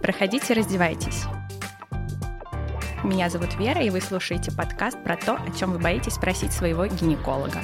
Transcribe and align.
Проходите, 0.00 0.54
раздевайтесь. 0.54 1.24
Меня 3.02 3.28
зовут 3.28 3.54
Вера, 3.56 3.82
и 3.82 3.90
вы 3.90 4.00
слушаете 4.00 4.50
подкаст 4.50 5.02
про 5.02 5.16
то, 5.16 5.34
о 5.34 5.50
чем 5.58 5.72
вы 5.72 5.78
боитесь 5.78 6.14
спросить 6.14 6.52
своего 6.52 6.86
гинеколога. 6.86 7.60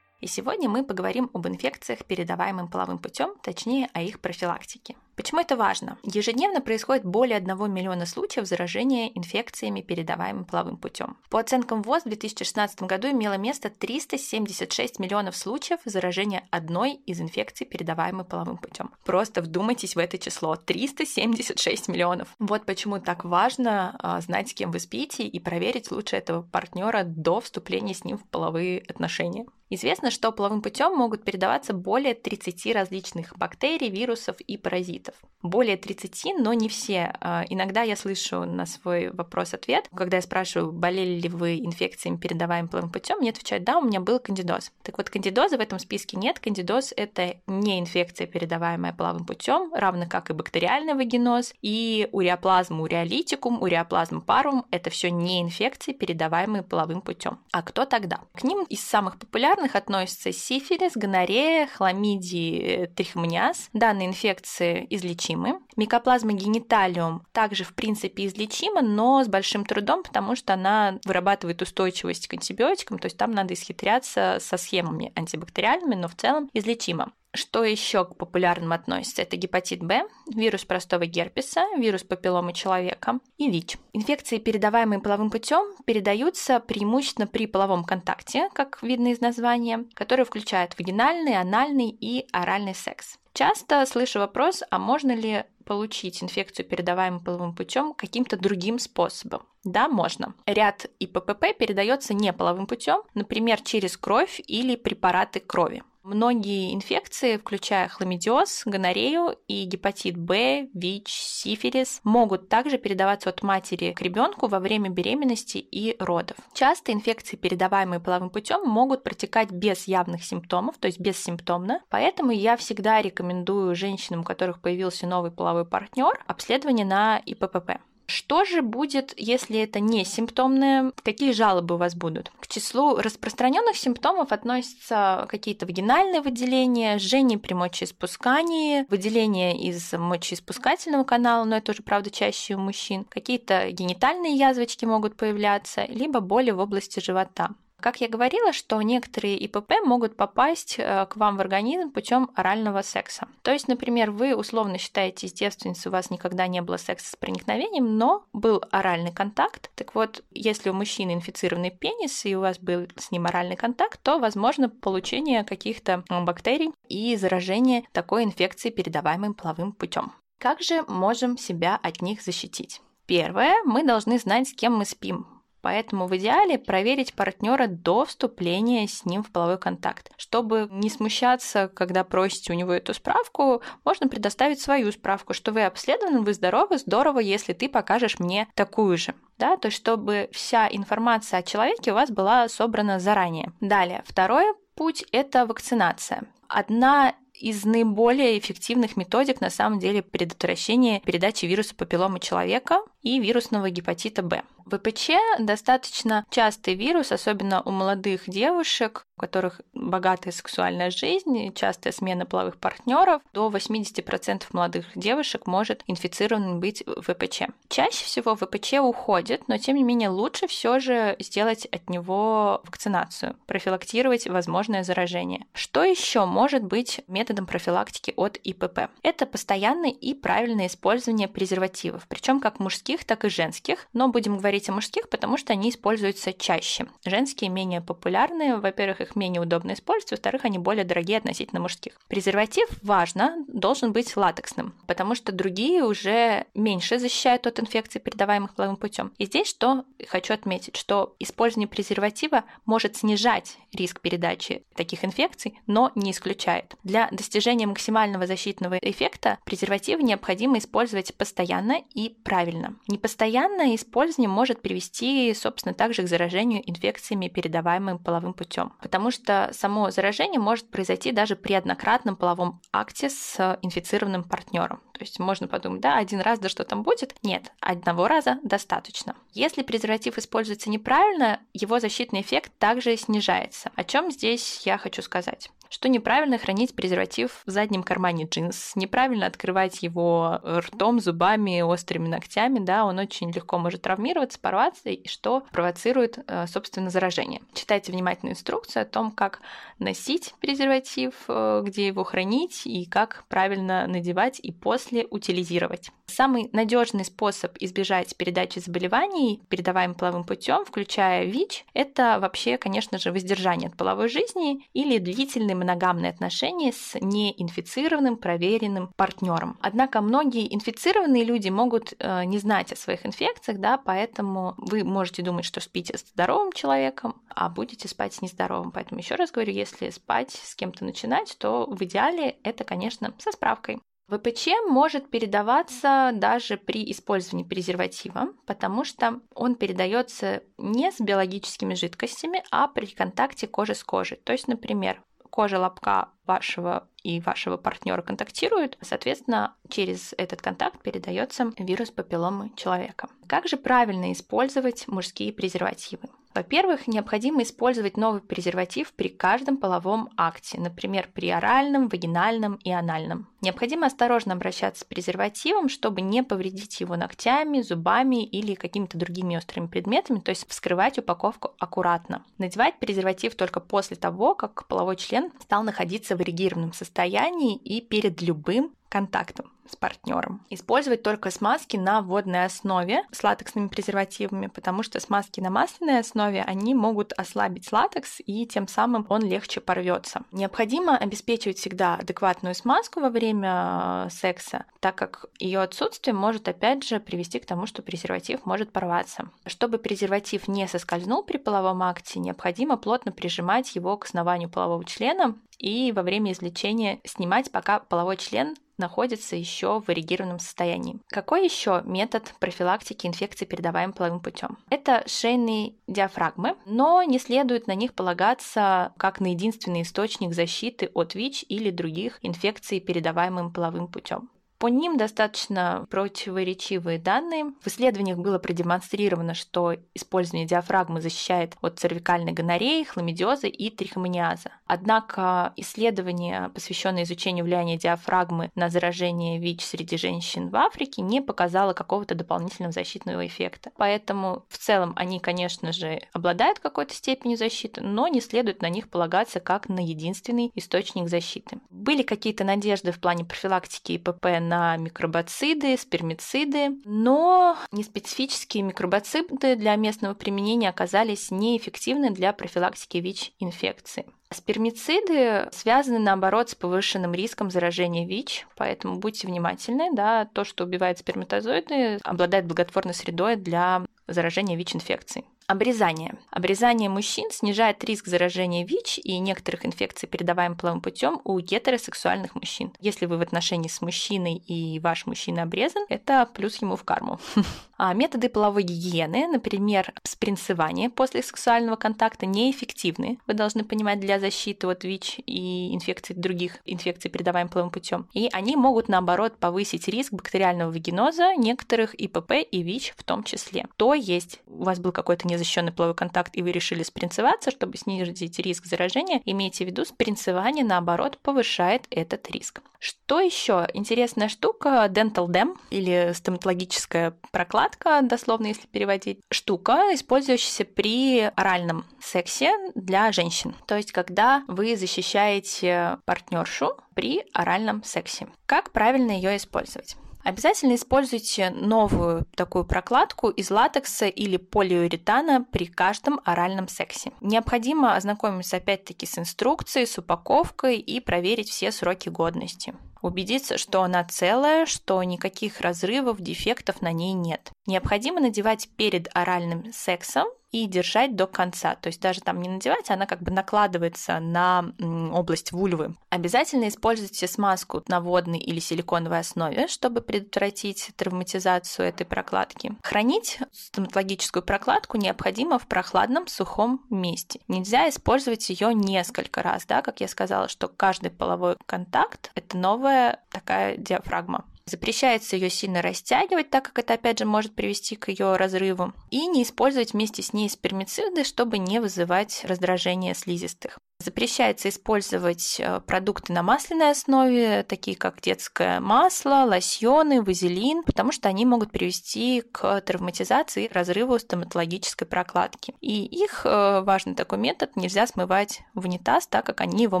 И 0.20 0.26
сегодня 0.26 0.68
мы 0.68 0.84
поговорим 0.84 1.30
об 1.34 1.46
инфекциях, 1.48 2.04
передаваемым 2.04 2.68
половым 2.68 2.98
путем, 2.98 3.34
точнее 3.42 3.88
о 3.92 4.02
их 4.02 4.20
профилактике. 4.20 4.94
Почему 5.16 5.40
это 5.40 5.56
важно? 5.56 5.98
Ежедневно 6.04 6.60
происходит 6.60 7.04
более 7.04 7.36
1 7.36 7.72
миллиона 7.72 8.06
случаев 8.06 8.46
заражения 8.46 9.08
инфекциями, 9.08 9.82
передаваемыми 9.82 10.44
половым 10.44 10.76
путем. 10.76 11.16
По 11.28 11.40
оценкам 11.40 11.82
ВОЗ, 11.82 12.04
в 12.04 12.08
2016 12.08 12.82
году 12.82 13.10
имело 13.10 13.36
место 13.36 13.70
376 13.70 14.98
миллионов 14.98 15.36
случаев 15.36 15.80
заражения 15.84 16.44
одной 16.50 16.94
из 17.06 17.20
инфекций, 17.20 17.66
передаваемой 17.66 18.24
половым 18.24 18.56
путем. 18.56 18.90
Просто 19.04 19.42
вдумайтесь 19.42 19.96
в 19.96 19.98
это 19.98 20.18
число. 20.18 20.56
376 20.56 21.88
миллионов. 21.88 22.28
Вот 22.38 22.64
почему 22.64 22.98
так 22.98 23.24
важно 23.24 23.96
а, 23.98 24.20
знать, 24.20 24.48
с 24.48 24.54
кем 24.54 24.70
вы 24.70 24.80
спите, 24.80 25.24
и 25.24 25.38
проверить 25.38 25.90
лучше 25.90 26.16
этого 26.16 26.42
партнера 26.42 27.04
до 27.04 27.40
вступления 27.40 27.94
с 27.94 28.04
ним 28.04 28.18
в 28.18 28.24
половые 28.24 28.80
отношения. 28.88 29.46
Известно, 29.74 30.10
что 30.10 30.32
половым 30.32 30.60
путем 30.60 30.94
могут 30.94 31.24
передаваться 31.24 31.72
более 31.72 32.12
30 32.12 32.74
различных 32.74 33.34
бактерий, 33.38 33.88
вирусов 33.88 34.38
и 34.42 34.58
паразитов. 34.58 35.01
кредитов. 35.02 35.31
Более 35.42 35.76
30, 35.76 36.38
но 36.38 36.52
не 36.52 36.68
все. 36.68 37.12
А, 37.20 37.44
иногда 37.48 37.82
я 37.82 37.96
слышу 37.96 38.44
на 38.44 38.64
свой 38.64 39.10
вопрос-ответ, 39.10 39.88
когда 39.94 40.18
я 40.18 40.22
спрашиваю, 40.22 40.72
болели 40.72 41.20
ли 41.20 41.28
вы 41.28 41.58
инфекциями, 41.58 42.16
передаваемыми 42.16 42.68
половым 42.68 42.92
путем, 42.92 43.18
мне 43.18 43.30
отвечают, 43.30 43.64
да, 43.64 43.78
у 43.78 43.82
меня 43.82 44.00
был 44.00 44.20
кандидоз. 44.20 44.70
Так 44.82 44.98
вот, 44.98 45.10
кандидоза 45.10 45.56
в 45.56 45.60
этом 45.60 45.78
списке 45.78 46.16
нет. 46.16 46.38
Кандидоз— 46.38 46.92
это 46.96 47.36
не 47.46 47.80
инфекция, 47.80 48.26
передаваемая 48.26 48.92
половым 48.92 49.26
путем, 49.26 49.72
равно 49.74 50.06
как 50.08 50.30
и 50.30 50.32
бактериальный 50.32 50.94
вагиноз, 50.94 51.54
и 51.60 52.08
уреоплазма 52.12 52.82
уреолитикум, 52.82 53.62
уреоплазма 53.62 54.20
парум— 54.20 54.64
это 54.70 54.90
все 54.90 55.10
не 55.10 55.42
инфекции, 55.42 55.92
передаваемые 55.92 56.62
половым 56.62 57.00
путем. 57.00 57.40
А 57.52 57.62
кто 57.62 57.84
тогда? 57.84 58.20
К 58.34 58.44
ним 58.44 58.62
из 58.64 58.80
самых 58.80 59.18
популярных 59.18 59.74
относятся 59.74 60.32
сифилис, 60.32 60.92
гонорея, 60.94 61.66
хламидии, 61.66 62.90
трихомониаз. 62.94 63.70
Данные 63.72 64.08
инфекции 64.08 64.86
излечимы. 64.90 65.31
Микоплазма 65.76 66.32
гениталиум 66.32 67.26
также, 67.32 67.64
в 67.64 67.74
принципе, 67.74 68.26
излечима, 68.26 68.82
но 68.82 69.24
с 69.24 69.28
большим 69.28 69.64
трудом, 69.64 70.02
потому 70.02 70.36
что 70.36 70.54
она 70.54 70.98
вырабатывает 71.04 71.62
устойчивость 71.62 72.28
к 72.28 72.34
антибиотикам, 72.34 72.98
то 72.98 73.06
есть 73.06 73.16
там 73.16 73.32
надо 73.32 73.54
исхитряться 73.54 74.38
со 74.40 74.56
схемами 74.56 75.12
антибактериальными, 75.14 75.94
но 75.94 76.08
в 76.08 76.14
целом 76.14 76.50
излечимо. 76.52 77.12
Что 77.34 77.64
еще 77.64 78.04
к 78.04 78.16
популярным 78.16 78.72
относится? 78.72 79.22
Это 79.22 79.36
гепатит 79.36 79.82
Б, 79.82 80.02
вирус 80.26 80.66
простого 80.66 81.06
герпеса, 81.06 81.64
вирус 81.78 82.02
папилломы 82.02 82.52
человека 82.52 83.20
и 83.38 83.50
ВИЧ. 83.50 83.78
Инфекции, 83.94 84.36
передаваемые 84.36 85.00
половым 85.00 85.30
путем, 85.30 85.64
передаются 85.86 86.60
преимущественно 86.60 87.26
при 87.26 87.46
половом 87.46 87.84
контакте, 87.84 88.50
как 88.52 88.82
видно 88.82 89.08
из 89.08 89.20
названия, 89.20 89.86
который 89.94 90.26
включает 90.26 90.78
вагинальный, 90.78 91.40
анальный 91.40 91.88
и 91.88 92.26
оральный 92.32 92.74
секс. 92.74 93.18
Часто 93.34 93.84
слышу 93.86 94.18
вопрос, 94.18 94.62
а 94.70 94.78
можно 94.78 95.14
ли 95.14 95.44
получить 95.64 96.22
инфекцию, 96.22 96.66
передаваемую 96.66 97.24
половым 97.24 97.54
путем, 97.54 97.94
каким-то 97.94 98.36
другим 98.36 98.78
способом? 98.78 99.46
Да, 99.64 99.88
можно. 99.88 100.34
Ряд 100.44 100.86
ИППП 100.98 101.56
передается 101.58 102.14
не 102.14 102.32
половым 102.32 102.66
путем, 102.66 103.02
например, 103.14 103.62
через 103.62 103.96
кровь 103.96 104.40
или 104.46 104.76
препараты 104.76 105.40
крови. 105.40 105.82
Многие 106.02 106.74
инфекции, 106.74 107.36
включая 107.36 107.88
хламидиоз, 107.88 108.62
гонорею 108.66 109.36
и 109.46 109.64
гепатит 109.64 110.16
Б, 110.16 110.68
ВИЧ, 110.74 111.08
сифилис, 111.08 112.00
могут 112.02 112.48
также 112.48 112.76
передаваться 112.76 113.30
от 113.30 113.44
матери 113.44 113.92
к 113.92 114.02
ребенку 114.02 114.48
во 114.48 114.58
время 114.58 114.90
беременности 114.90 115.58
и 115.58 115.96
родов. 116.00 116.36
Часто 116.54 116.92
инфекции, 116.92 117.36
передаваемые 117.36 118.00
половым 118.00 118.30
путем, 118.30 118.68
могут 118.68 119.04
протекать 119.04 119.52
без 119.52 119.86
явных 119.86 120.24
симптомов, 120.24 120.76
то 120.78 120.86
есть 120.86 120.98
бессимптомно. 120.98 121.82
Поэтому 121.88 122.32
я 122.32 122.56
всегда 122.56 123.00
рекомендую 123.00 123.76
женщинам, 123.76 124.22
у 124.22 124.24
которых 124.24 124.60
появился 124.60 125.06
новый 125.06 125.30
половой 125.30 125.64
партнер, 125.64 126.20
обследование 126.26 126.84
на 126.84 127.18
ИППП. 127.18 127.80
Что 128.06 128.44
же 128.44 128.62
будет, 128.62 129.14
если 129.16 129.60
это 129.60 129.80
не 129.80 130.04
симптомное? 130.04 130.92
Какие 131.02 131.32
жалобы 131.32 131.76
у 131.76 131.78
вас 131.78 131.94
будут? 131.94 132.30
К 132.40 132.46
числу 132.46 132.96
распространенных 132.96 133.76
симптомов 133.76 134.32
относятся 134.32 135.26
какие-то 135.28 135.66
вагинальные 135.66 136.20
выделения, 136.20 136.98
жжение 136.98 137.38
при 137.38 137.54
мочеиспускании, 137.54 138.84
выделение 138.90 139.58
из 139.58 139.92
мочеиспускательного 139.92 141.04
канала, 141.04 141.44
но 141.44 141.56
это 141.56 141.72
уже, 141.72 141.82
правда, 141.82 142.10
чаще 142.10 142.54
у 142.54 142.58
мужчин. 142.58 143.04
Какие-то 143.08 143.70
генитальные 143.70 144.34
язвочки 144.34 144.84
могут 144.84 145.16
появляться, 145.16 145.84
либо 145.88 146.20
боли 146.20 146.50
в 146.50 146.58
области 146.58 147.00
живота. 147.00 147.50
Как 147.82 148.00
я 148.00 148.08
говорила, 148.08 148.52
что 148.52 148.80
некоторые 148.80 149.36
ИПП 149.38 149.72
могут 149.84 150.16
попасть 150.16 150.76
э, 150.78 151.04
к 151.06 151.16
вам 151.16 151.36
в 151.36 151.40
организм 151.40 151.90
путем 151.90 152.30
орального 152.36 152.82
секса. 152.82 153.26
То 153.42 153.50
есть, 153.50 153.66
например, 153.66 154.12
вы 154.12 154.36
условно 154.36 154.78
считаете 154.78 155.26
девственницей, 155.26 155.88
у 155.88 155.92
вас 155.92 156.08
никогда 156.08 156.46
не 156.46 156.62
было 156.62 156.76
секса 156.76 157.10
с 157.10 157.16
проникновением, 157.16 157.98
но 157.98 158.24
был 158.32 158.62
оральный 158.70 159.12
контакт. 159.12 159.72
Так 159.74 159.96
вот, 159.96 160.22
если 160.30 160.70
у 160.70 160.74
мужчины 160.74 161.12
инфицированный 161.12 161.72
пенис 161.72 162.24
и 162.24 162.36
у 162.36 162.40
вас 162.40 162.60
был 162.60 162.86
с 162.96 163.10
ним 163.10 163.26
оральный 163.26 163.56
контакт, 163.56 164.00
то 164.00 164.20
возможно 164.20 164.68
получение 164.68 165.42
каких-то 165.42 166.04
бактерий 166.08 166.70
и 166.88 167.16
заражение 167.16 167.82
такой 167.90 168.22
инфекции, 168.22 168.70
передаваемой 168.70 169.34
половым 169.34 169.72
путем. 169.72 170.12
Как 170.38 170.62
же 170.62 170.84
можем 170.86 171.36
себя 171.36 171.80
от 171.82 172.00
них 172.00 172.22
защитить? 172.22 172.80
Первое, 173.06 173.56
мы 173.64 173.82
должны 173.82 174.20
знать, 174.20 174.48
с 174.48 174.54
кем 174.54 174.76
мы 174.76 174.84
спим. 174.84 175.41
Поэтому 175.62 176.08
в 176.08 176.16
идеале 176.16 176.58
проверить 176.58 177.14
партнера 177.14 177.68
до 177.68 178.04
вступления 178.04 178.86
с 178.86 179.04
ним 179.04 179.22
в 179.22 179.30
половой 179.30 179.58
контакт. 179.58 180.10
Чтобы 180.16 180.68
не 180.70 180.90
смущаться, 180.90 181.68
когда 181.68 182.04
просите 182.04 182.52
у 182.52 182.56
него 182.56 182.72
эту 182.72 182.92
справку, 182.92 183.62
можно 183.84 184.08
предоставить 184.08 184.60
свою 184.60 184.92
справку, 184.92 185.34
что 185.34 185.52
вы 185.52 185.64
обследованы, 185.64 186.20
вы 186.20 186.34
здоровы, 186.34 186.78
здорово, 186.78 187.20
если 187.20 187.52
ты 187.52 187.68
покажешь 187.68 188.18
мне 188.18 188.48
такую 188.54 188.98
же. 188.98 189.14
Да, 189.38 189.56
то 189.56 189.68
есть 189.68 189.78
чтобы 189.78 190.28
вся 190.32 190.68
информация 190.68 191.38
о 191.40 191.42
человеке 191.42 191.92
у 191.92 191.94
вас 191.94 192.10
была 192.10 192.48
собрана 192.48 192.98
заранее. 192.98 193.52
Далее, 193.60 194.02
второй 194.06 194.54
путь– 194.74 195.04
это 195.12 195.46
вакцинация. 195.46 196.24
Одна 196.48 197.14
из 197.34 197.64
наиболее 197.64 198.38
эффективных 198.38 198.96
методик 198.96 199.40
на 199.40 199.50
самом 199.50 199.78
деле 199.80 200.02
предотвращения 200.02 201.00
передачи 201.00 201.46
вируса 201.46 201.74
папилломы 201.74 202.20
человека 202.20 202.82
и 203.02 203.18
вирусного 203.18 203.70
гепатита 203.70 204.22
Б. 204.22 204.42
ВПЧ 204.66 205.10
достаточно 205.38 206.24
частый 206.30 206.74
вирус, 206.74 207.12
особенно 207.12 207.62
у 207.62 207.70
молодых 207.70 208.22
девушек, 208.26 209.06
у 209.16 209.20
которых 209.20 209.60
богатая 209.72 210.32
сексуальная 210.32 210.90
жизнь, 210.90 211.52
частая 211.54 211.92
смена 211.92 212.26
половых 212.26 212.56
партнеров. 212.56 213.22
До 213.32 213.48
80% 213.48 214.44
молодых 214.52 214.86
девушек 214.94 215.46
может 215.46 215.82
инфицирован 215.86 216.60
быть 216.60 216.82
ВПЧ. 216.86 217.42
Чаще 217.68 218.04
всего 218.04 218.34
ВПЧ 218.34 218.74
уходит, 218.74 219.48
но 219.48 219.58
тем 219.58 219.76
не 219.76 219.82
менее 219.82 220.08
лучше 220.08 220.46
все 220.46 220.78
же 220.78 221.16
сделать 221.18 221.66
от 221.66 221.88
него 221.90 222.60
вакцинацию, 222.64 223.36
профилактировать 223.46 224.26
возможное 224.26 224.84
заражение. 224.84 225.46
Что 225.52 225.82
еще 225.84 226.24
может 226.24 226.62
быть 226.62 227.00
методом 227.08 227.46
профилактики 227.46 228.12
от 228.16 228.36
ИПП? 228.38 228.90
Это 229.02 229.26
постоянное 229.26 229.90
и 229.90 230.14
правильное 230.14 230.66
использование 230.66 231.28
презервативов, 231.28 232.06
причем 232.08 232.40
как 232.40 232.60
мужских, 232.60 233.04
так 233.04 233.24
и 233.24 233.28
женских, 233.28 233.86
но 233.92 234.08
будем 234.08 234.38
говорить 234.38 234.51
говорить 234.52 234.68
о 234.68 234.72
мужских, 234.72 235.08
потому 235.08 235.38
что 235.38 235.54
они 235.54 235.70
используются 235.70 236.34
чаще. 236.34 236.86
Женские 237.06 237.48
менее 237.48 237.80
популярны, 237.80 238.58
во-первых, 238.58 239.00
их 239.00 239.16
менее 239.16 239.40
удобно 239.40 239.72
использовать, 239.72 240.10
во-вторых, 240.10 240.44
они 240.44 240.58
более 240.58 240.84
дорогие 240.84 241.16
относительно 241.16 241.60
мужских. 241.60 241.94
Презерватив, 242.08 242.68
важно, 242.82 243.46
должен 243.48 243.92
быть 243.92 244.14
латексным, 244.14 244.74
потому 244.86 245.14
что 245.14 245.32
другие 245.32 245.84
уже 245.84 246.44
меньше 246.54 246.98
защищают 246.98 247.46
от 247.46 247.60
инфекций, 247.60 247.98
передаваемых 247.98 248.54
половым 248.54 248.76
путем. 248.76 249.12
И 249.16 249.24
здесь 249.24 249.48
что 249.48 249.84
хочу 250.08 250.34
отметить, 250.34 250.76
что 250.76 251.16
использование 251.18 251.68
презерватива 251.68 252.44
может 252.66 252.96
снижать 252.96 253.56
риск 253.72 254.02
передачи 254.02 254.64
таких 254.76 255.02
инфекций, 255.02 255.58
но 255.66 255.92
не 255.94 256.10
исключает. 256.10 256.74
Для 256.84 257.08
достижения 257.10 257.66
максимального 257.66 258.26
защитного 258.26 258.76
эффекта 258.82 259.38
презервативы 259.46 260.02
необходимо 260.02 260.58
использовать 260.58 261.14
постоянно 261.14 261.82
и 261.94 262.10
правильно. 262.22 262.76
Непостоянное 262.86 263.74
использование 263.76 264.28
может 264.28 264.41
может 264.42 264.60
привести, 264.60 265.32
собственно, 265.34 265.72
также 265.72 266.02
к 266.02 266.08
заражению 266.08 266.68
инфекциями, 266.68 267.28
передаваемым 267.28 268.00
половым 268.00 268.34
путем. 268.34 268.72
Потому 268.82 269.12
что 269.12 269.50
само 269.52 269.92
заражение 269.92 270.40
может 270.40 270.68
произойти 270.68 271.12
даже 271.12 271.36
при 271.36 271.52
однократном 271.52 272.16
половом 272.16 272.60
акте 272.72 273.08
с 273.08 273.56
инфицированным 273.62 274.24
партнером. 274.24 274.80
То 274.94 275.02
есть 275.02 275.20
можно 275.20 275.46
подумать, 275.46 275.80
да, 275.80 275.96
один 275.96 276.20
раз, 276.20 276.40
да 276.40 276.48
что 276.48 276.64
там 276.64 276.82
будет? 276.82 277.14
Нет, 277.22 277.52
одного 277.60 278.08
раза 278.08 278.40
достаточно. 278.42 279.14
Если 279.32 279.62
презерватив 279.62 280.18
используется 280.18 280.70
неправильно, 280.70 281.38
его 281.52 281.78
защитный 281.78 282.22
эффект 282.22 282.50
также 282.58 282.96
снижается. 282.96 283.70
О 283.76 283.84
чем 283.84 284.10
здесь 284.10 284.62
я 284.66 284.76
хочу 284.76 285.02
сказать? 285.02 285.52
Что 285.72 285.88
неправильно 285.88 286.36
хранить 286.36 286.74
презерватив 286.74 287.42
в 287.46 287.50
заднем 287.50 287.82
кармане 287.82 288.26
джинс, 288.26 288.72
неправильно 288.76 289.24
открывать 289.24 289.82
его 289.82 290.38
ртом, 290.44 291.00
зубами, 291.00 291.62
острыми 291.62 292.08
ногтями, 292.08 292.58
да, 292.58 292.84
он 292.84 292.98
очень 292.98 293.30
легко 293.30 293.58
может 293.58 293.80
травмироваться, 293.80 294.38
порваться, 294.38 294.90
и 294.90 295.08
что 295.08 295.44
провоцирует, 295.50 296.18
э, 296.26 296.46
собственно, 296.46 296.90
заражение. 296.90 297.40
Читайте 297.54 297.90
внимательную 297.90 298.34
инструкцию 298.34 298.82
о 298.82 298.86
том, 298.86 299.12
как 299.12 299.40
носить 299.78 300.34
презерватив, 300.40 301.14
э, 301.28 301.62
где 301.64 301.86
его 301.86 302.04
хранить 302.04 302.66
и 302.66 302.84
как 302.84 303.24
правильно 303.28 303.86
надевать 303.86 304.40
и 304.40 304.52
после 304.52 305.06
утилизировать. 305.08 305.90
Самый 306.06 306.50
надежный 306.52 307.06
способ 307.06 307.56
избежать 307.60 308.14
передачи 308.18 308.58
заболеваний, 308.58 309.40
передаваемым 309.48 309.96
половым 309.96 310.24
путем, 310.24 310.66
включая 310.66 311.24
ВИЧ, 311.24 311.64
это 311.72 312.18
вообще, 312.20 312.58
конечно 312.58 312.98
же, 312.98 313.12
воздержание 313.12 313.70
от 313.70 313.78
половой 313.78 314.10
жизни 314.10 314.66
или 314.74 314.98
длительные 314.98 315.56
моногамные 315.62 316.10
отношения 316.10 316.72
с 316.72 316.98
неинфицированным, 317.00 318.16
проверенным 318.16 318.92
партнером. 318.96 319.56
Однако 319.60 320.00
многие 320.00 320.52
инфицированные 320.52 321.24
люди 321.24 321.48
могут 321.48 321.94
э, 321.98 322.24
не 322.24 322.38
знать 322.38 322.72
о 322.72 322.76
своих 322.76 323.06
инфекциях, 323.06 323.58
да, 323.58 323.78
поэтому 323.78 324.54
вы 324.56 324.82
можете 324.82 325.22
думать, 325.22 325.44
что 325.44 325.60
спите 325.60 325.96
с 325.96 326.10
здоровым 326.10 326.52
человеком, 326.52 327.22
а 327.28 327.48
будете 327.48 327.86
спать 327.88 328.14
с 328.14 328.22
нездоровым. 328.22 328.72
Поэтому 328.72 329.00
еще 329.00 329.14
раз 329.14 329.30
говорю, 329.30 329.52
если 329.52 329.90
спать 329.90 330.32
с 330.32 330.54
кем-то 330.56 330.84
начинать, 330.84 331.36
то 331.38 331.66
в 331.70 331.80
идеале 331.82 332.36
это, 332.42 332.64
конечно, 332.64 333.14
со 333.18 333.30
справкой. 333.30 333.80
ВПЧ 334.12 334.48
может 334.68 335.08
передаваться 335.08 336.10
даже 336.12 336.56
при 336.56 336.90
использовании 336.90 337.44
презерватива, 337.44 338.28
потому 338.46 338.84
что 338.84 339.20
он 339.34 339.54
передается 339.54 340.42
не 340.58 340.92
с 340.92 341.00
биологическими 341.00 341.74
жидкостями, 341.74 342.42
а 342.50 342.68
при 342.68 342.86
контакте 342.86 343.46
кожи 343.46 343.74
с 343.74 343.82
кожей. 343.82 344.18
То 344.18 344.32
есть, 344.32 344.48
например, 344.48 345.02
кожа 345.32 345.58
лобка 345.58 346.10
вашего 346.26 346.86
и 347.02 347.18
вашего 347.20 347.56
партнера 347.56 348.02
контактируют, 348.02 348.76
соответственно, 348.82 349.54
через 349.68 350.14
этот 350.18 350.42
контакт 350.42 350.80
передается 350.82 351.52
вирус 351.58 351.90
папилломы 351.90 352.50
человека. 352.54 353.08
Как 353.26 353.48
же 353.48 353.56
правильно 353.56 354.12
использовать 354.12 354.86
мужские 354.88 355.32
презервативы? 355.32 356.10
Во-первых, 356.34 356.86
необходимо 356.86 357.42
использовать 357.42 357.96
новый 357.96 358.20
презерватив 358.20 358.92
при 358.94 359.08
каждом 359.08 359.58
половом 359.58 360.10
акте, 360.16 360.58
например, 360.58 361.08
при 361.12 361.28
оральном, 361.28 361.88
вагинальном 361.88 362.54
и 362.56 362.70
анальном. 362.70 363.28
Необходимо 363.42 363.86
осторожно 363.86 364.34
обращаться 364.34 364.82
с 364.82 364.84
презервативом, 364.84 365.68
чтобы 365.68 366.00
не 366.00 366.22
повредить 366.22 366.80
его 366.80 366.96
ногтями, 366.96 367.60
зубами 367.60 368.24
или 368.24 368.54
какими-то 368.54 368.96
другими 368.96 369.36
острыми 369.36 369.66
предметами, 369.66 370.20
то 370.20 370.30
есть 370.30 370.48
вскрывать 370.48 370.98
упаковку 370.98 371.54
аккуратно. 371.58 372.24
Надевать 372.38 372.78
презерватив 372.78 373.34
только 373.34 373.60
после 373.60 373.96
того, 373.96 374.34
как 374.34 374.66
половой 374.68 374.96
член 374.96 375.32
стал 375.40 375.62
находиться 375.62 376.16
в 376.16 376.22
эрегированном 376.22 376.72
состоянии 376.72 377.56
и 377.56 377.80
перед 377.80 378.22
любым 378.22 378.72
контактом 378.92 379.50
с 379.66 379.74
партнером. 379.74 380.44
Использовать 380.50 381.02
только 381.02 381.30
смазки 381.30 381.78
на 381.78 382.02
водной 382.02 382.44
основе 382.44 383.04
с 383.10 383.24
латексными 383.24 383.68
презервативами, 383.68 384.48
потому 384.48 384.82
что 384.82 385.00
смазки 385.00 385.40
на 385.40 385.48
масляной 385.48 386.00
основе, 386.00 386.42
они 386.42 386.74
могут 386.74 387.14
ослабить 387.14 387.72
латекс, 387.72 388.20
и 388.26 388.46
тем 388.46 388.68
самым 388.68 389.06
он 389.08 389.22
легче 389.22 389.62
порвется. 389.62 390.24
Необходимо 390.30 390.96
обеспечивать 390.98 391.56
всегда 391.56 391.94
адекватную 391.94 392.54
смазку 392.54 393.00
во 393.00 393.08
время 393.08 394.06
э, 394.06 394.10
секса, 394.10 394.66
так 394.80 394.94
как 394.96 395.24
ее 395.38 395.60
отсутствие 395.60 396.12
может 396.12 396.48
опять 396.48 396.84
же 396.84 397.00
привести 397.00 397.38
к 397.38 397.46
тому, 397.46 397.64
что 397.64 397.80
презерватив 397.80 398.44
может 398.44 398.72
порваться. 398.72 399.30
Чтобы 399.46 399.78
презерватив 399.78 400.48
не 400.48 400.68
соскользнул 400.68 401.22
при 401.22 401.38
половом 401.38 401.82
акте, 401.82 402.20
необходимо 402.20 402.76
плотно 402.76 403.10
прижимать 403.10 403.74
его 403.74 403.96
к 403.96 404.04
основанию 404.04 404.50
полового 404.50 404.84
члена 404.84 405.34
и 405.62 405.92
во 405.92 406.02
время 406.02 406.32
извлечения 406.32 407.00
снимать, 407.04 407.50
пока 407.50 407.78
половой 407.78 408.18
член 408.18 408.54
находится 408.78 409.36
еще 409.36 409.80
в 409.80 409.88
эрегированном 409.88 410.40
состоянии. 410.40 410.98
Какой 411.08 411.44
еще 411.44 411.82
метод 411.84 412.34
профилактики 412.40 413.06
инфекции, 413.06 413.44
передаваемой 413.44 413.94
половым 413.94 414.20
путем? 414.20 414.58
Это 414.70 415.04
шейные 415.06 415.74
диафрагмы, 415.86 416.56
но 416.66 417.02
не 417.04 417.18
следует 417.18 417.68
на 417.68 417.74
них 417.74 417.94
полагаться 417.94 418.92
как 418.96 419.20
на 419.20 419.28
единственный 419.28 419.82
источник 419.82 420.34
защиты 420.34 420.90
от 420.94 421.14
ВИЧ 421.14 421.44
или 421.48 421.70
других 421.70 422.18
инфекций, 422.22 422.80
передаваемым 422.80 423.52
половым 423.52 423.86
путем. 423.86 424.28
По 424.62 424.68
ним 424.68 424.96
достаточно 424.96 425.88
противоречивые 425.90 427.00
данные. 427.00 427.46
В 427.62 427.66
исследованиях 427.66 428.18
было 428.18 428.38
продемонстрировано, 428.38 429.34
что 429.34 429.74
использование 429.92 430.46
диафрагмы 430.46 431.00
защищает 431.00 431.56
от 431.62 431.80
цервикальной 431.80 432.30
гонореи, 432.30 432.84
хламидиоза 432.84 433.48
и 433.48 433.70
трихомониаза. 433.70 434.50
Однако 434.68 435.52
исследования, 435.56 436.52
посвященные 436.54 437.02
изучению 437.02 437.44
влияния 437.44 437.76
диафрагмы 437.76 438.52
на 438.54 438.68
заражение 438.68 439.40
ВИЧ 439.40 439.64
среди 439.64 439.96
женщин 439.96 440.48
в 440.48 440.54
Африке, 440.54 441.02
не 441.02 441.20
показало 441.20 441.72
какого-то 441.72 442.14
дополнительного 442.14 442.70
защитного 442.70 443.26
эффекта. 443.26 443.72
Поэтому 443.76 444.44
в 444.48 444.58
целом 444.58 444.92
они, 444.94 445.18
конечно 445.18 445.72
же, 445.72 446.02
обладают 446.12 446.60
какой-то 446.60 446.94
степенью 446.94 447.36
защиты, 447.36 447.80
но 447.80 448.06
не 448.06 448.20
следует 448.20 448.62
на 448.62 448.68
них 448.68 448.88
полагаться 448.90 449.40
как 449.40 449.68
на 449.68 449.84
единственный 449.84 450.52
источник 450.54 451.08
защиты. 451.08 451.58
Были 451.68 452.04
какие-то 452.04 452.44
надежды 452.44 452.92
в 452.92 453.00
плане 453.00 453.24
профилактики 453.24 453.94
ИПП 453.94 454.26
на 454.52 454.76
микробоциды, 454.76 455.78
спермициды, 455.78 456.76
но 456.84 457.56
неспецифические 457.72 458.62
микробоциды 458.64 459.56
для 459.56 459.74
местного 459.76 460.12
применения 460.12 460.68
оказались 460.68 461.30
неэффективны 461.30 462.10
для 462.10 462.34
профилактики 462.34 462.98
ВИЧ-инфекции. 462.98 464.04
Спермициды 464.30 465.48
связаны, 465.52 465.98
наоборот, 465.98 466.50
с 466.50 466.54
повышенным 466.54 467.14
риском 467.14 467.50
заражения 467.50 468.06
ВИЧ, 468.06 468.46
поэтому 468.56 468.98
будьте 468.98 469.26
внимательны, 469.26 469.88
да, 469.94 470.26
то, 470.26 470.44
что 470.44 470.64
убивает 470.64 470.98
сперматозоиды, 470.98 471.98
обладает 472.02 472.44
благотворной 472.44 472.94
средой 472.94 473.36
для 473.36 473.86
заражения 474.06 474.56
ВИЧ-инфекцией. 474.56 475.24
Обрезание. 475.52 476.14
Обрезание 476.30 476.88
мужчин 476.88 477.30
снижает 477.30 477.84
риск 477.84 478.06
заражения 478.06 478.64
ВИЧ 478.64 479.00
и 479.04 479.18
некоторых 479.18 479.66
инфекций, 479.66 480.08
передаваемых 480.08 480.58
половым 480.58 480.80
путем 480.80 481.20
у 481.24 481.38
гетеросексуальных 481.38 482.34
мужчин. 482.34 482.72
Если 482.80 483.04
вы 483.04 483.18
в 483.18 483.20
отношении 483.20 483.68
с 483.68 483.82
мужчиной 483.82 484.36
и 484.36 484.80
ваш 484.80 485.04
мужчина 485.04 485.42
обрезан, 485.42 485.84
это 485.90 486.26
плюс 486.32 486.56
ему 486.62 486.76
в 486.76 486.84
карму. 486.84 487.20
А 487.84 487.94
методы 487.94 488.28
половой 488.28 488.62
гигиены, 488.62 489.26
например, 489.26 489.92
спринцевание 490.04 490.88
после 490.88 491.20
сексуального 491.20 491.74
контакта, 491.74 492.26
неэффективны. 492.26 493.18
Вы 493.26 493.34
должны 493.34 493.64
понимать 493.64 493.98
для 493.98 494.20
защиты 494.20 494.68
от 494.68 494.84
ВИЧ 494.84 495.18
и 495.26 495.74
инфекций 495.74 496.14
других 496.14 496.58
инфекций, 496.64 497.10
передаваемых 497.10 497.52
половым 497.52 497.72
путем. 497.72 498.06
И 498.12 498.28
они 498.32 498.54
могут, 498.54 498.88
наоборот, 498.88 499.36
повысить 499.36 499.88
риск 499.88 500.12
бактериального 500.12 500.70
вагиноза, 500.70 501.34
некоторых 501.34 501.94
ИПП 501.94 502.34
и 502.48 502.62
ВИЧ 502.62 502.94
в 502.96 503.02
том 503.02 503.24
числе. 503.24 503.66
То 503.76 503.94
есть 503.94 504.38
у 504.46 504.62
вас 504.62 504.78
был 504.78 504.92
какой-то 504.92 505.26
незащищенный 505.42 505.72
половой 505.72 505.94
контакт, 505.94 506.36
и 506.36 506.42
вы 506.42 506.52
решили 506.52 506.82
спринцеваться, 506.82 507.50
чтобы 507.50 507.76
снизить 507.76 508.38
риск 508.38 508.64
заражения, 508.64 509.20
имейте 509.24 509.64
в 509.64 509.68
виду, 509.68 509.84
спринцевание, 509.84 510.64
наоборот, 510.64 511.18
повышает 511.22 511.86
этот 511.90 512.30
риск. 512.30 512.62
Что 512.78 513.20
еще? 513.20 513.68
Интересная 513.74 514.28
штука 514.28 514.86
Dental 514.90 515.28
Dam 515.28 515.56
или 515.70 516.12
стоматологическая 516.14 517.16
прокладка, 517.30 518.00
дословно 518.02 518.48
если 518.48 518.66
переводить. 518.66 519.20
Штука, 519.30 519.94
использующаяся 519.94 520.64
при 520.64 521.20
оральном 521.36 521.84
сексе 522.00 522.52
для 522.74 523.12
женщин. 523.12 523.54
То 523.66 523.76
есть, 523.76 523.92
когда 523.92 524.42
вы 524.48 524.76
защищаете 524.76 525.98
партнершу 526.06 526.76
при 526.94 527.24
оральном 527.32 527.84
сексе. 527.84 528.26
Как 528.46 528.72
правильно 528.72 529.12
ее 529.12 529.36
использовать? 529.36 529.96
Обязательно 530.24 530.74
используйте 530.74 531.50
новую 531.50 532.26
такую 532.36 532.64
прокладку 532.64 533.28
из 533.28 533.50
латекса 533.50 534.06
или 534.06 534.36
полиуретана 534.36 535.44
при 535.50 535.66
каждом 535.66 536.20
оральном 536.24 536.68
сексе. 536.68 537.12
Необходимо 537.20 537.96
ознакомиться 537.96 538.58
опять-таки 538.58 539.06
с 539.06 539.18
инструкцией, 539.18 539.86
с 539.86 539.98
упаковкой 539.98 540.78
и 540.78 541.00
проверить 541.00 541.50
все 541.50 541.72
сроки 541.72 542.08
годности 542.08 542.74
убедиться, 543.02 543.58
что 543.58 543.82
она 543.82 544.04
целая, 544.04 544.64
что 544.64 545.02
никаких 545.02 545.60
разрывов, 545.60 546.20
дефектов 546.20 546.80
на 546.80 546.92
ней 546.92 547.12
нет. 547.12 547.50
Необходимо 547.66 548.20
надевать 548.20 548.68
перед 548.76 549.08
оральным 549.12 549.72
сексом 549.72 550.28
и 550.52 550.66
держать 550.66 551.16
до 551.16 551.26
конца. 551.26 551.74
То 551.74 551.88
есть 551.88 552.00
даже 552.00 552.20
там 552.20 552.40
не 552.40 552.48
надевать, 552.48 552.90
она 552.90 553.06
как 553.06 553.22
бы 553.22 553.30
накладывается 553.32 554.20
на 554.20 554.72
область 555.12 555.50
вульвы. 555.52 555.96
Обязательно 556.10 556.68
используйте 556.68 557.26
смазку 557.26 557.82
на 557.88 558.00
водной 558.00 558.38
или 558.38 558.60
силиконовой 558.60 559.20
основе, 559.20 559.66
чтобы 559.66 560.02
предотвратить 560.02 560.92
травматизацию 560.96 561.88
этой 561.88 562.04
прокладки. 562.04 562.76
Хранить 562.82 563.38
стоматологическую 563.52 564.42
прокладку 564.42 564.98
необходимо 564.98 565.58
в 565.58 565.66
прохладном 565.66 566.26
сухом 566.26 566.82
месте. 566.90 567.40
Нельзя 567.48 567.88
использовать 567.88 568.48
ее 568.50 568.74
несколько 568.74 569.42
раз, 569.42 569.64
да, 569.64 569.80
как 569.80 570.00
я 570.00 570.08
сказала, 570.08 570.48
что 570.48 570.68
каждый 570.68 571.10
половой 571.10 571.56
контакт– 571.64 572.30
это 572.34 572.58
новая 572.58 573.20
такая 573.30 573.76
диафрагма. 573.78 574.44
Запрещается 574.64 575.36
ее 575.36 575.50
сильно 575.50 575.82
растягивать, 575.82 576.50
так 576.50 576.64
как 576.64 576.78
это 576.78 576.94
опять 576.94 577.18
же 577.18 577.24
может 577.24 577.54
привести 577.54 577.96
к 577.96 578.08
ее 578.08 578.36
разрыву. 578.36 578.92
И 579.10 579.26
не 579.26 579.42
использовать 579.42 579.92
вместе 579.92 580.22
с 580.22 580.32
ней 580.32 580.48
спермициды, 580.48 581.24
чтобы 581.24 581.58
не 581.58 581.80
вызывать 581.80 582.44
раздражение 582.44 583.14
слизистых. 583.14 583.78
Запрещается 584.02 584.68
использовать 584.68 585.56
э, 585.60 585.80
продукты 585.80 586.32
на 586.32 586.42
масляной 586.42 586.90
основе, 586.90 587.62
такие 587.62 587.96
как 587.96 588.20
детское 588.20 588.80
масло, 588.80 589.44
лосьоны, 589.46 590.22
вазелин, 590.22 590.82
потому 590.82 591.12
что 591.12 591.28
они 591.28 591.46
могут 591.46 591.70
привести 591.70 592.42
к 592.52 592.80
травматизации 592.80 593.66
и 593.66 593.72
разрыву 593.72 594.18
стоматологической 594.18 595.06
прокладки. 595.06 595.74
И 595.80 596.04
их, 596.04 596.44
э, 596.44 596.80
важный 596.80 597.14
такой 597.14 597.38
метод, 597.38 597.76
нельзя 597.76 598.06
смывать 598.08 598.62
в 598.74 598.86
унитаз, 598.86 599.28
так 599.28 599.46
как 599.46 599.60
они 599.60 599.84
его 599.84 600.00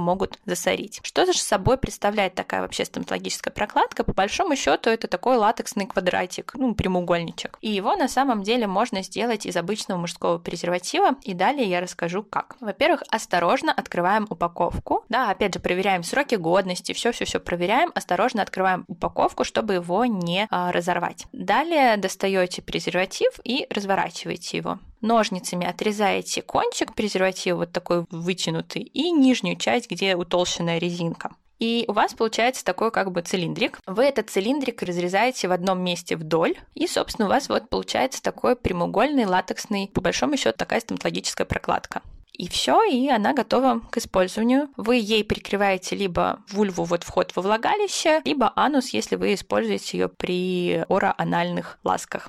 могут 0.00 0.38
засорить. 0.46 1.00
Что 1.04 1.24
же 1.26 1.38
собой 1.38 1.76
представляет 1.76 2.34
такая 2.34 2.62
вообще 2.62 2.84
стоматологическая 2.84 3.52
прокладка? 3.52 4.02
По 4.02 4.12
большому 4.12 4.56
счету 4.56 4.90
это 4.90 5.06
такой 5.06 5.36
латексный 5.36 5.86
квадратик, 5.86 6.54
ну, 6.54 6.74
прямоугольничек. 6.74 7.58
И 7.60 7.70
его 7.70 7.94
на 7.94 8.08
самом 8.08 8.42
деле 8.42 8.66
можно 8.66 9.02
сделать 9.04 9.46
из 9.46 9.56
обычного 9.56 10.00
мужского 10.00 10.38
презерватива, 10.38 11.16
и 11.22 11.34
далее 11.34 11.68
я 11.68 11.80
расскажу 11.80 12.24
как. 12.24 12.56
Во-первых, 12.60 13.04
осторожно 13.08 13.72
открываем 13.92 14.26
упаковку. 14.30 15.04
Да, 15.10 15.30
опять 15.30 15.52
же, 15.52 15.60
проверяем 15.60 16.02
сроки 16.02 16.36
годности, 16.36 16.94
все-все-все 16.94 17.38
проверяем, 17.38 17.92
осторожно 17.94 18.40
открываем 18.40 18.86
упаковку, 18.88 19.44
чтобы 19.44 19.74
его 19.74 20.06
не 20.06 20.46
а, 20.50 20.72
разорвать. 20.72 21.26
Далее 21.32 21.98
достаете 21.98 22.62
презерватив 22.62 23.38
и 23.44 23.66
разворачиваете 23.68 24.56
его. 24.56 24.78
Ножницами 25.02 25.66
отрезаете 25.66 26.40
кончик 26.40 26.94
презерватива, 26.94 27.58
вот 27.58 27.72
такой 27.72 28.06
вытянутый, 28.10 28.82
и 28.82 29.10
нижнюю 29.10 29.56
часть, 29.56 29.90
где 29.90 30.16
утолщенная 30.16 30.78
резинка. 30.78 31.32
И 31.58 31.84
у 31.86 31.92
вас 31.92 32.14
получается 32.14 32.64
такой 32.64 32.90
как 32.90 33.12
бы 33.12 33.20
цилиндрик. 33.20 33.78
Вы 33.86 34.04
этот 34.04 34.30
цилиндрик 34.30 34.82
разрезаете 34.82 35.48
в 35.48 35.52
одном 35.52 35.84
месте 35.84 36.16
вдоль, 36.16 36.56
и, 36.74 36.86
собственно, 36.86 37.28
у 37.28 37.30
вас 37.30 37.50
вот 37.50 37.68
получается 37.68 38.22
такой 38.22 38.56
прямоугольный 38.56 39.26
латексный, 39.26 39.90
по 39.92 40.00
большому 40.00 40.38
счету, 40.38 40.56
такая 40.56 40.80
стоматологическая 40.80 41.46
прокладка. 41.46 42.00
И 42.32 42.48
все, 42.48 42.82
и 42.84 43.08
она 43.08 43.34
готова 43.34 43.80
к 43.90 43.98
использованию. 43.98 44.68
Вы 44.76 44.96
ей 44.96 45.22
прикрываете 45.22 45.96
либо 45.96 46.42
вульву, 46.50 46.84
вот 46.84 47.04
вход 47.04 47.32
во 47.36 47.42
влагалище, 47.42 48.22
либо 48.24 48.52
анус, 48.56 48.90
если 48.90 49.16
вы 49.16 49.34
используете 49.34 49.98
ее 49.98 50.08
при 50.08 50.84
ороанальных 50.88 51.78
ласках. 51.84 52.28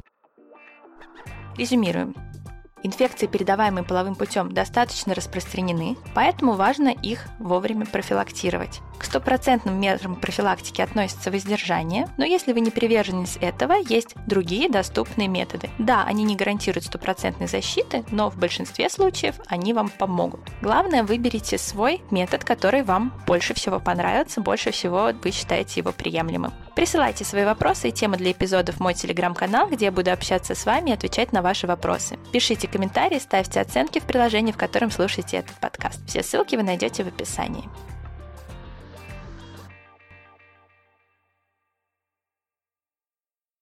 Резюмируем. 1.58 2.33
Инфекции, 2.84 3.28
передаваемые 3.28 3.86
половым 3.86 4.16
путем, 4.16 4.52
достаточно 4.52 5.16
распространены, 5.16 5.96
поэтому 6.14 6.54
важно 6.54 6.90
их 6.90 7.28
вовремя 7.40 7.86
профилактировать. 7.86 8.82
К 9.00 9.06
стопроцентным 9.06 9.80
мерам 9.80 10.16
профилактики 10.16 10.82
относится 10.82 11.32
воздержание, 11.32 12.08
но 12.18 12.26
если 12.26 12.52
вы 12.52 12.60
не 12.60 12.72
приверженец 12.72 13.38
этого, 13.40 13.74
есть 13.88 14.16
другие 14.28 14.70
доступные 14.70 15.28
методы. 15.30 15.70
Да, 15.78 16.04
они 16.04 16.24
не 16.24 16.36
гарантируют 16.36 16.86
стопроцентной 16.86 17.48
защиты, 17.48 18.04
но 18.12 18.30
в 18.30 18.38
большинстве 18.38 18.90
случаев 18.90 19.36
они 19.48 19.74
вам 19.74 19.90
помогут. 19.90 20.42
Главное, 20.62 21.04
выберите 21.04 21.58
свой 21.58 22.02
метод, 22.12 22.44
который 22.44 22.84
вам 22.84 23.14
больше 23.26 23.54
всего 23.54 23.80
понравится, 23.80 24.42
больше 24.42 24.72
всего 24.72 25.12
вы 25.24 25.32
считаете 25.32 25.80
его 25.80 25.92
приемлемым. 25.94 26.54
Присылайте 26.76 27.24
свои 27.24 27.46
вопросы 27.46 27.90
и 27.90 27.92
темы 27.92 28.18
для 28.18 28.32
эпизодов 28.32 28.78
в 28.78 28.80
мой 28.80 28.96
телеграм-канал, 28.96 29.70
где 29.70 29.86
я 29.86 29.92
буду 29.92 30.12
общаться 30.12 30.56
с 30.56 30.66
вами 30.66 30.90
и 30.90 30.94
отвечать 30.94 31.32
на 31.32 31.42
ваши 31.42 31.68
вопросы. 31.68 32.18
Пишите 32.32 32.68
комментарии, 32.68 33.20
ставьте 33.20 33.62
оценки 33.62 34.00
в 34.00 34.04
приложении, 34.04 34.52
в 34.52 34.58
котором 34.58 34.90
слушаете 34.90 35.38
этот 35.38 35.56
подкаст. 35.58 36.00
Все 36.08 36.24
ссылки 36.24 36.56
вы 36.56 36.64
найдете 36.64 37.04
в 37.04 37.08
описании. 37.08 37.70